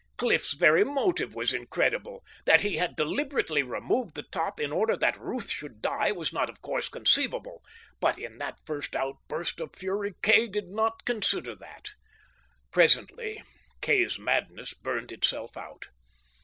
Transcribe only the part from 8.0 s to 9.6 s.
in that first outburst